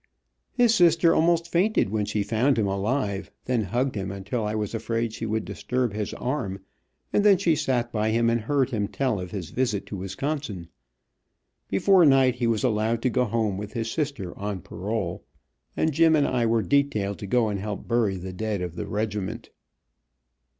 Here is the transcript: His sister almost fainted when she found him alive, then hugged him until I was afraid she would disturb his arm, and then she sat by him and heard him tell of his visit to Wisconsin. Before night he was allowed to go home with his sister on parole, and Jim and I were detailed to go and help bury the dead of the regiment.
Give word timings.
His 0.53 0.73
sister 0.73 1.13
almost 1.13 1.47
fainted 1.51 1.89
when 1.89 2.05
she 2.05 2.23
found 2.23 2.57
him 2.57 2.65
alive, 2.65 3.29
then 3.45 3.65
hugged 3.65 3.93
him 3.93 4.11
until 4.11 4.43
I 4.43 4.55
was 4.55 4.73
afraid 4.73 5.13
she 5.13 5.27
would 5.27 5.45
disturb 5.45 5.93
his 5.93 6.11
arm, 6.15 6.61
and 7.13 7.23
then 7.23 7.37
she 7.37 7.55
sat 7.55 7.91
by 7.91 8.09
him 8.09 8.27
and 8.27 8.41
heard 8.41 8.71
him 8.71 8.87
tell 8.87 9.19
of 9.19 9.29
his 9.29 9.51
visit 9.51 9.85
to 9.85 9.97
Wisconsin. 9.97 10.69
Before 11.67 12.03
night 12.03 12.33
he 12.33 12.47
was 12.47 12.63
allowed 12.63 13.03
to 13.03 13.11
go 13.11 13.25
home 13.25 13.57
with 13.59 13.73
his 13.73 13.91
sister 13.91 14.35
on 14.39 14.61
parole, 14.61 15.23
and 15.77 15.93
Jim 15.93 16.15
and 16.15 16.27
I 16.27 16.47
were 16.47 16.63
detailed 16.63 17.19
to 17.19 17.27
go 17.27 17.49
and 17.49 17.59
help 17.59 17.87
bury 17.87 18.17
the 18.17 18.33
dead 18.33 18.61
of 18.63 18.73
the 18.75 18.87
regiment. 18.87 19.51